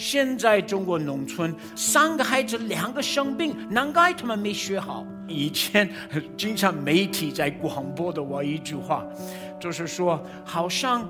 [0.00, 5.06] 现在中国农村三个孩子两个生病，难怪他们没学好。
[5.28, 5.88] 以前
[6.38, 9.04] 经常媒体在广播的我一句话，
[9.60, 11.06] 就是说好像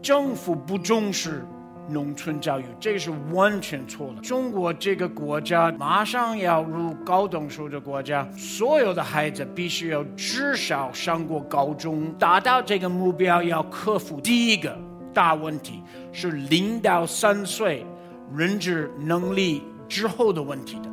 [0.00, 1.44] 政府不重视
[1.90, 4.22] 农村教育，这是完全错了。
[4.22, 12.10] 中国这个国家马上要入高等收入国家，所有的孩子必须要至少上过高中。
[12.14, 14.74] 达到这个目标，要克服第一个
[15.12, 17.84] 大问题是零到三岁。
[18.36, 20.91] 认知能力之后的问题的。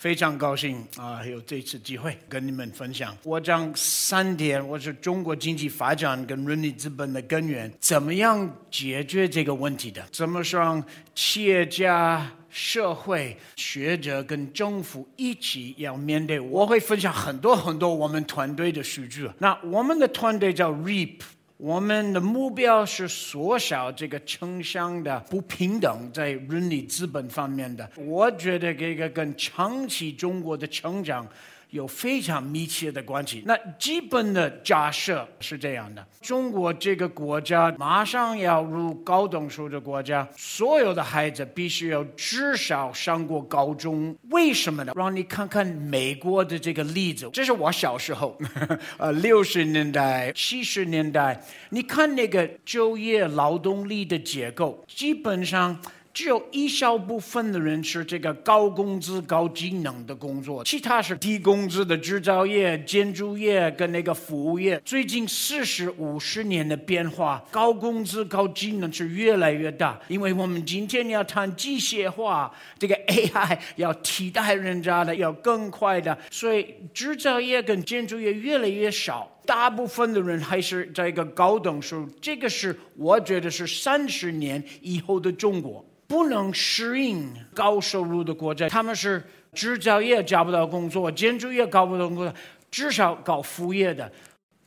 [0.00, 3.14] 非常高兴啊，有这次机会跟你们分享。
[3.22, 10.02] 我讲三点，我是中国经济发展跟人力资本的根源，怎么样解决这个问题的？
[10.10, 10.82] 怎么让
[11.14, 16.40] 企业家、社会学者跟政府一起要面对？
[16.40, 19.28] 我会分享很多很多我们团队的数据。
[19.36, 21.18] 那我们的团队叫 REAP。
[21.62, 27.86] 我们的目标是缩小这个城乡的不平等，在伦理资本方面的。
[27.96, 31.28] 我觉得这个跟长期中国的成长。
[31.70, 33.42] 有非常密切的关系。
[33.46, 44.16] 那基本的假设是这样的：中国这个国家马上要入高等收入国家，所有的孩子必须要至少上过高中。
[44.30, 44.92] 为什么呢？
[44.96, 47.28] 让你看看美国的这个例子。
[47.32, 48.36] 这是我小时候，
[48.98, 55.80] 呃，六十年代、七十年代，你看那个就业劳动力的结构，基本上。
[56.12, 64.80] 只有一小部分的人是这个高工资、高技能的工作，其他是低工资的制造业、建筑业跟那个服务业。
[64.84, 82.08] 最近四十五十年的变化，高工资、高技能是越来越大，因为我们今天要谈机械化，这个 AI 要替代人家的，要更快的，所以制造业跟建筑业越来越少，大部分的人还是在一个高等收入。
[82.20, 85.84] 这个是我觉得是三十年以后的中国。
[86.06, 92.34] 不能适应高收入的国家，他们是制造业找不到工作，建筑业搞不到工作，
[92.68, 94.10] 至少搞副业的，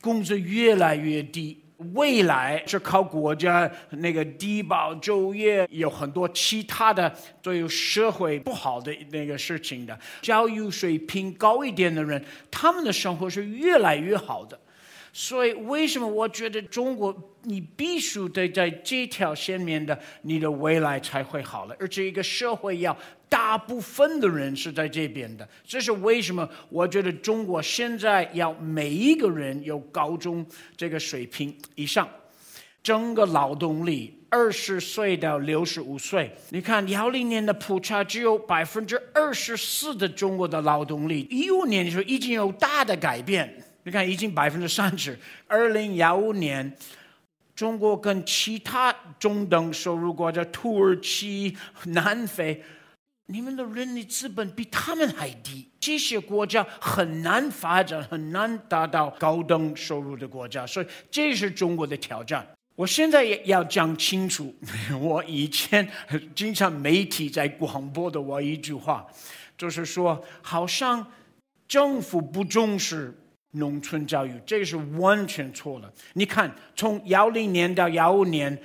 [0.00, 1.62] 工资越来越低。
[1.92, 7.12] 未来是靠国家那个低保就业，有很多其他的
[7.42, 9.98] 都有社会不好的那个事情的。
[10.22, 14.58] 教育水平高一点的人，他们的生活是越来越好的。
[15.16, 21.76] 所以，为什么我觉得中国你必须得在这条线面的，你的未来才会好了？
[21.78, 22.96] 而且，一个社会要
[23.28, 26.48] 大部分的人是在这边的，这是为什么？
[26.68, 30.44] 我觉得中国现在要每一个人有高中
[30.76, 32.08] 这个水平以上，
[32.82, 43.63] 整个劳动力二十岁到六十五岁，你看幺零年的普查只有百分之二十四的中国的劳动力，一五年的时候已经有大的改变。
[43.86, 45.18] 你看，已经百分之三十。
[45.46, 46.74] 二零幺五年，
[47.54, 51.54] 中国跟其他中等收入国家，土耳其、
[51.88, 52.62] 南非，
[53.26, 55.68] 你们的人力资本比他们还低。
[55.78, 62.46] 这些国家很难发展，很难达到高等收入的国家，所以这是中国的挑战。
[62.76, 64.54] 我现在也要讲清楚，
[64.98, 65.86] 我以前
[66.34, 69.06] 经常媒体在广播的我一句话，
[69.58, 71.06] 就是说，好像
[71.68, 73.14] 政府不重视。
[73.54, 75.92] 农村教育，这个是完全错了。
[76.12, 78.56] 你看，从幺零年到幺五年，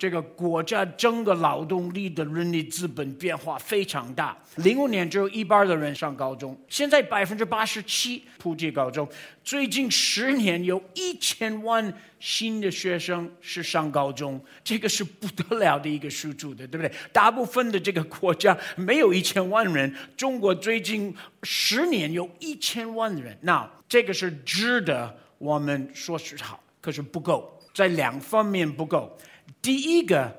[0.00, 4.34] 这个国家整个劳动力的人力资本变化非常大。
[4.56, 9.06] 零五年只有一半的人上高中，现在百分之八十七普及高中。
[9.44, 16.90] 最近十年有一千万新的学生是上高中，这个是不得了的一个数字的，对不对？
[17.12, 23.36] 大部分的这个国家没有一千万人，中国最近十年有一千万人。
[23.42, 29.14] 那这个是值得我们说是好，可是不够，在两方面不够。
[29.60, 30.34] 第一个，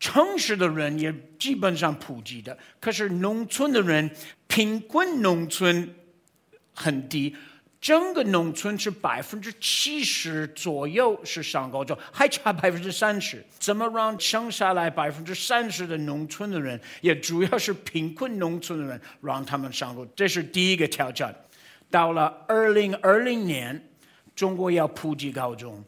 [0.00, 4.10] 城市的人也基本上普及的，可是农村的人，
[4.46, 5.94] 贫困农村
[6.74, 7.34] 很低，
[7.80, 13.44] 整个农村是百分之七十左右是上高中，还差百分之三十。
[13.58, 20.06] 怎么让剩下来百分之三十的农村的人，也主要是贫困农村的人，让他们上路？
[20.16, 21.34] 这是第一个挑战。
[21.90, 23.88] 到了二零二零年，
[24.34, 25.82] 中国要普及高中，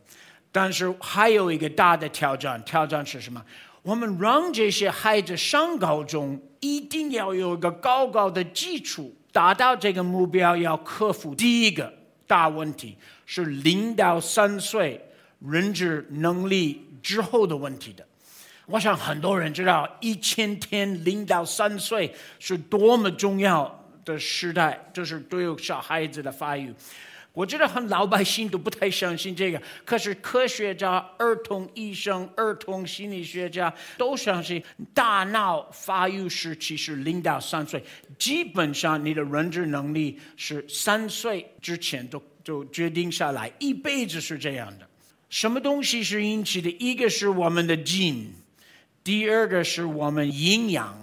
[0.53, 2.63] 但是还有一个大的挑战。
[2.65, 3.45] 挑战是什么？
[3.83, 11.91] 我们让这些孩子上高中，一定要有一个高高的基础，达到这个目标，要克服第一个
[12.27, 15.01] 大问题是零到三岁
[15.39, 18.07] 认知能力之后的问题的。
[18.67, 26.73] 我想很多人知道，一千天零到三岁是多么重要的时代，这是对小孩子的发育。
[27.33, 34.63] 我觉得很老百姓都不太相信这个，可是科学家、儿童医生、儿童心理学家都相信，
[34.93, 37.83] 大脑发育时期是零到三岁，
[38.19, 44.87] 基本上你的认知能力是三岁之前都就决定下来，一辈子是这样的。
[45.29, 46.69] 什么东西是引起的？
[46.81, 48.35] 一个是我们的基因，
[49.05, 51.01] 第二个是我们营养，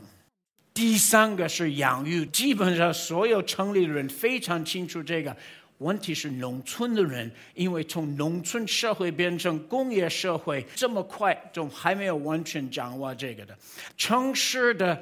[0.74, 2.26] 第三个是养育。
[2.26, 5.36] 基本上所有城里的人非常清楚这个。
[5.80, 13.56] 问题是农村的人，因为从农村社会变成工业社会这么快，就还没有完全掌握这个的。
[13.96, 15.00] 城市的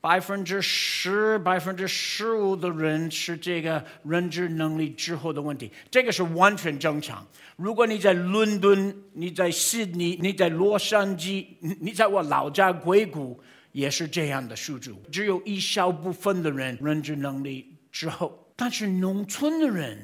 [0.00, 7.26] 百分之十、百分之十五的人是这个认知能力之后的问题，这个是完全正常。
[7.56, 11.46] 如果你在伦敦、你在悉尼、你在洛杉矶、
[11.80, 13.40] 你在我老家硅谷，
[13.72, 18.45] 也是这样的数据，只有一小部分的人认知能力之后。
[18.56, 19.98] 但是农村的人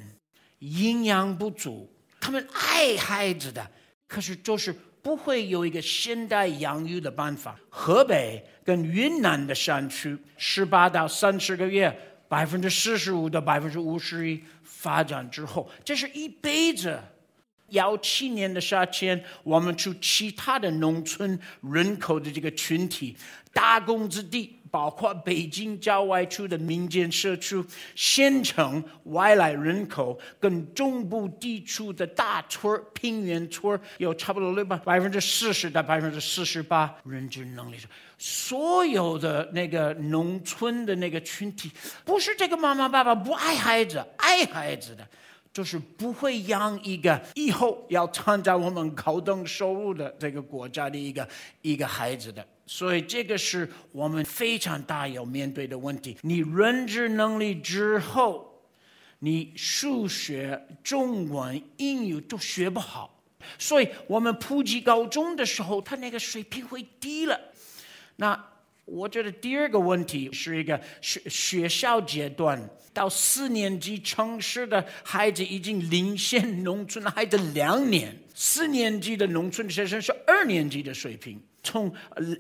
[0.59, 1.91] 营养不足，
[2.21, 3.67] 他们爱孩子的，
[4.07, 4.73] 可是就是
[5.03, 7.59] 不会有一个现代养育的办法。
[7.71, 11.93] 河北跟云南的山区，十八到三十个月，
[12.29, 17.01] 百分之四十五到百分之五十一发展之后，这是一辈子。
[17.73, 23.15] 幺七年的夏天，我们去其他的农村人口的这个群体，
[23.53, 24.59] 打工之地。
[24.73, 27.63] 包括北京郊外区的民间社区、
[27.95, 37.77] 县城外来人口，跟中部地区的大村平原村有差不多六百百分之四十到百分之四十八认知能力。
[38.17, 41.71] 所有的那个农村的那个群体，
[42.03, 45.07] 不是这个妈妈爸爸不爱孩子，爱孩子的，
[45.53, 51.29] 就是不会养一个以后要参加我们高等收入的这个国家的一个
[51.61, 52.47] 一个孩子的。
[52.65, 56.17] 所以这个是我们非常大要面对的问题。
[56.23, 58.63] 你认知能力之后，
[59.19, 63.21] 你数学、中文、英语都学不好，
[63.59, 67.39] 所以我们普及高中的时候，他那个水平会低了。
[68.17, 68.52] 那
[68.85, 72.61] 我觉得第二个问题是一个学学校阶段
[72.93, 78.17] 到四年级，城市的孩子已经领先农村的孩子两年。
[78.35, 81.41] 四年级的农村学生是二年级的水平。
[81.63, 81.93] 从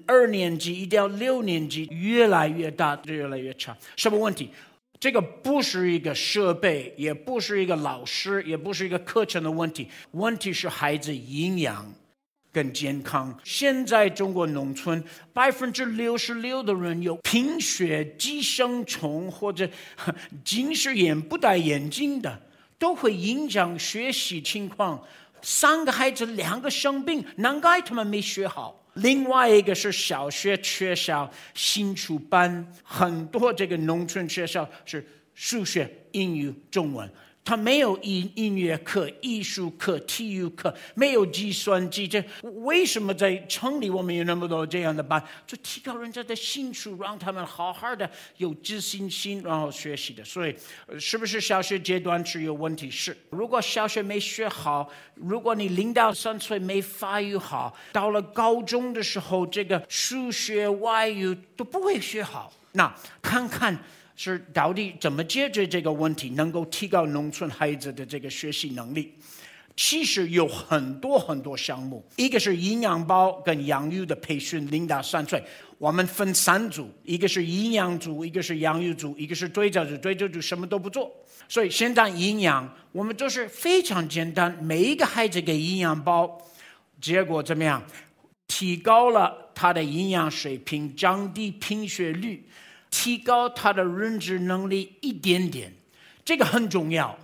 [0.04, 3.76] 二年级一到六年级，越来越大，越来越差。
[3.96, 4.50] 什么问题？
[4.98, 9.88] 这个不是一个设备，也不是一个老师，也不是一个课程的问题。
[10.12, 11.92] 问题是孩子营养
[12.52, 13.36] 跟健康。
[13.42, 15.02] 现在中国农村
[15.32, 19.68] 百分之六十六的人有贫血、寄生虫或者
[20.44, 22.40] 近视眼不戴眼镜的，
[22.78, 25.02] 都会影响学习情况。
[25.40, 28.78] 三个孩子两个生病，难怪他们没学好。
[28.94, 37.10] 另外一个是小学缺少新出班，很多这个农村学校是数学、英语、中文。
[37.44, 42.06] 他没有音音乐课、艺术课、体育课，没有计算机。
[42.06, 42.24] 这
[42.64, 45.22] 为什么在城里我们有那么多这样的班？
[45.44, 50.24] 就提高人家的兴趣，让他们好好的有自信心，然后学习的。
[50.24, 50.54] 所以，
[51.00, 52.88] 是不是小学阶段是有问题？
[52.88, 53.16] 是。
[53.30, 62.52] 如果小学没学好，如果你零到三岁没发育好，到了高中的时候，这个数学、外语都不会学好。
[62.72, 63.76] 那看看。
[64.16, 69.14] 是到底怎么解决这个问题，能够提高农村孩子的这个学习能力？
[69.74, 75.42] 其实有很多很多项目，一个是营养包跟养育的培训，零到三岁，
[75.78, 81.10] 我们分三组，一个是营养组，一个是养育组，一个是追教组，追教组什么都不做。
[81.48, 86.38] 所以现在营养，我们就是非常简单，每一个孩子给营养包，
[87.00, 87.82] 结果怎么样？
[88.46, 92.46] 提高了他的营养水平，降低贫血率。
[92.92, 95.72] 提高他的认知能力一点点，
[96.24, 97.18] 这个很重要。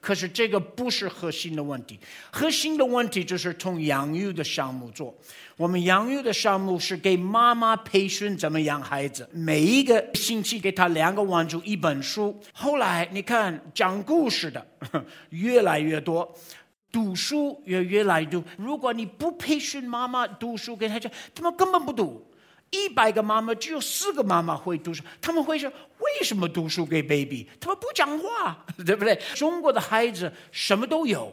[0.00, 1.96] 可是这个不是核心的问题，
[2.32, 5.16] 核心的问题就是从养育的项目做。
[5.56, 12.36] 我们养育的项目是给妈妈培训怎么养孩子，每一个星期给他两个玩具、一本书。
[12.52, 14.66] 后来你看讲故事的
[15.28, 16.28] 越来越多，
[16.90, 18.42] 读书也越来越多。
[18.56, 22.26] 如果你不培训妈妈读书，给他讲，他们根本不读。
[22.72, 27.46] 一百个妈妈只有四个妈妈会读书，他们会说：“为什么读书给 baby？
[27.60, 31.32] 他们不讲话， 对不对？”中国的孩子什么都有，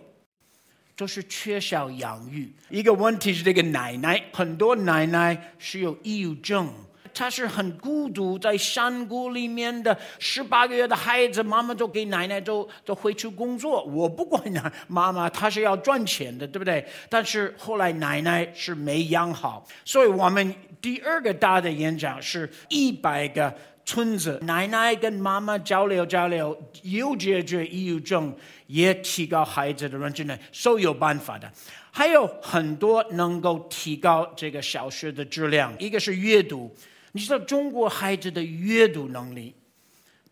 [0.95, 2.53] 都是缺少养育。
[2.69, 6.71] 一个问题是这个奶奶，很多奶奶是有抑郁症，
[7.13, 13.83] 他是很孤独，在山谷里面的十八个月的孩子，妈妈都给奶奶都都回去工作。
[13.83, 16.85] 我不管呢，妈妈她是要赚钱的，对不对？
[17.09, 23.53] 但是后来奶奶是没养好，所以我们第二个大的演讲是一百个
[23.85, 28.33] 村子，奶奶跟妈妈交流交流，又解决抑郁症，
[28.67, 31.51] 也提高孩子的认知能力，是有办法的。
[31.91, 36.71] 还有很多能够提高这个小学的质量，一个是阅读。
[37.11, 39.53] 你知道中国孩子的阅读能力，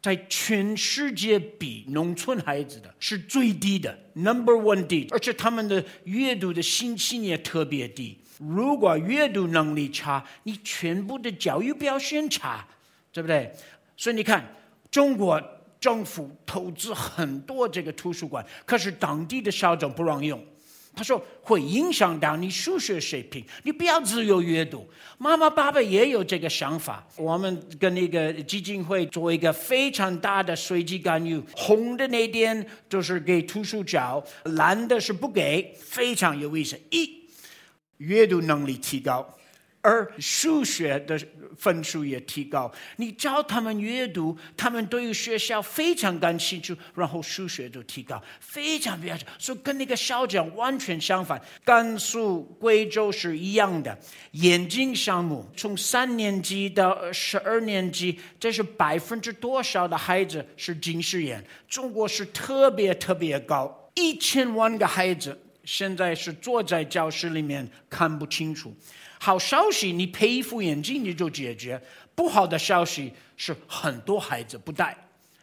[0.01, 8.17] 在全世界比农村孩子的是最低的，number one 低，而且他们的阅读的信心也特别低。
[8.37, 12.67] 如果阅读能力差，你全部的教育表现差，
[13.11, 13.51] 对不对？
[13.95, 14.45] 所以你看，
[14.91, 15.41] 中国
[15.79, 20.39] 政府投资很多这个图书馆，可是当地的校长不让用。
[20.97, 24.89] 他说会影响到你数学水平，你不要自由阅读。
[25.19, 27.07] 妈妈、爸爸也有这个想法。
[27.15, 36.75] 我们跟那个基金会做一个非常大的随机干预，红的那点就是给图书角，蓝的是不给，非常有意思。
[36.89, 37.29] 一，
[37.97, 39.37] 阅读能力提高。
[39.87, 41.17] 而数学的
[41.55, 49.17] 分数也提高，你教他们阅读，他们对于学校非常感兴趣，然后数学就提高，非常非常。
[49.39, 51.41] 所以跟那个校长完全相反。
[51.63, 53.97] 甘肃、贵州是一样的，
[54.31, 61.41] 眼睛项目从三年级到十二年级，这是百分之多少的孩子是近视眼？
[61.69, 68.75] 中国是特别特别高，一千万个孩子现在是坐在教室里面看不清楚。
[69.19, 71.79] 好消息，你配一副眼镜你就解决；
[72.15, 74.95] 不好的消息是很多孩子不戴，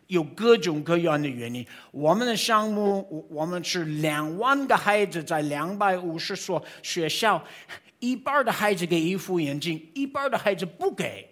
[0.07, 1.67] 有各种各样的原因。
[1.91, 7.45] 我们的项目，我我们是两万个孩子在两百五十所学校，
[7.99, 11.29] 一半的孩子给一副眼镜，一半的孩子不给。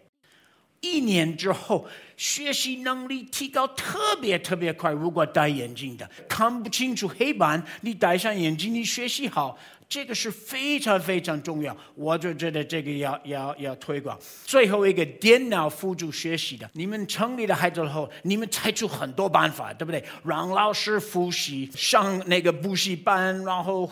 [0.81, 4.91] 一年之后，学习能力提高特别特别快。
[4.91, 9.57] 如果戴眼镜的看不清楚黑板，你戴上眼镜，你学习好。
[9.93, 14.19] 这个是非常非常重要，我就觉得这个要要要推广。
[14.43, 20.03] 最后一个电脑辅助学习的，你们城里的孩子后，你们采取很多办法，对不对？
[20.25, 23.87] 让老师复习，上那个补习班，然后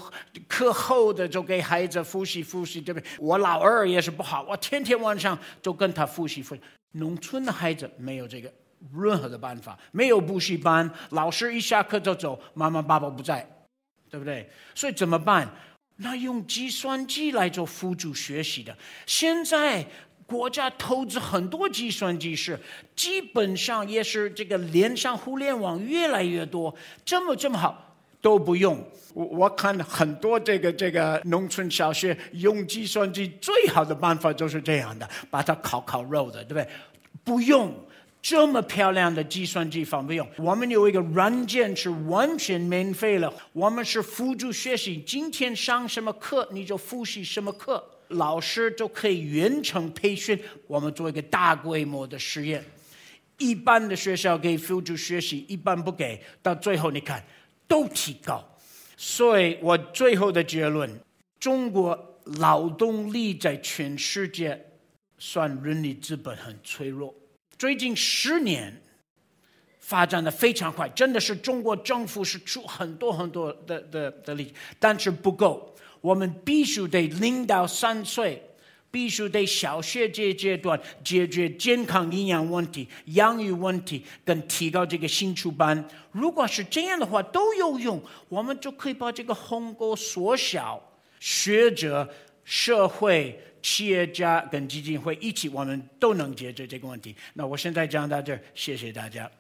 [0.49, 3.07] 课后的就给孩子复习复习，对不对？
[3.19, 6.62] 我老二也是不好，我天天晚上就跟他复习复习。
[6.92, 8.50] 农村的孩子没有这个
[8.97, 13.47] 任何的办法，没有补习班，老师一下课就走，妈妈爸爸不在，
[14.09, 14.49] 对不对？
[14.75, 15.47] 所以怎么办？
[16.02, 18.75] 那用计算机来做辅助学习的，
[19.07, 19.87] 现在
[20.25, 22.59] 国家投资很多计算机是，
[22.97, 28.83] 基本上也是这个连上互联网越来越多，这么这么好都不用。
[29.12, 36.69] 我我看很多这个这个农村小学用计算机最好的办法就是这样的，把它烤烤肉的，对不对？
[37.23, 37.75] 不用。
[38.23, 43.33] 这么漂亮的计算机方不用，我们有一个软件是完全免费了。
[43.53, 50.39] 我们是辅助学习，今天上什么课你就复习什么课，老师就可以远程培训。
[50.67, 52.62] 我们做一个大规模的实验，
[53.39, 57.25] 一般的学校给辅助学习，一般不给，到最后你看
[57.67, 58.47] 都提高。
[58.99, 60.91] 所以我最后的结论：
[61.39, 64.62] 中国劳动力在全世界
[65.17, 67.15] 算人力资本很脆弱。
[67.61, 68.75] 最近十年
[69.81, 75.76] 发展的非常快，真的是中国政府是出很多很多的的的力，但是不够。
[76.00, 78.43] 我们必须得零到三岁，
[78.90, 85.87] 必须得小学这阶段解决健康营养问题、养育问题，跟提高这个兴趣班。
[86.12, 90.83] 如果是这样的话，都有用，我们就可以把这个鸿沟缩小。
[91.19, 92.09] 学者、
[92.50, 93.38] 社会。
[93.62, 97.14] 企业家跟基金会一起，我们都能解决这个问题。
[97.35, 99.30] 那我现在讲到这儿，谢谢大家。